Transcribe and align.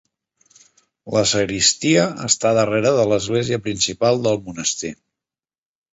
La 1.15 1.21
sagristia 1.31 2.07
està 2.29 2.53
darrere 2.61 2.95
de 3.01 3.05
l'església 3.13 3.63
principal 3.69 4.21
del 4.29 4.41
monestir. 4.49 4.95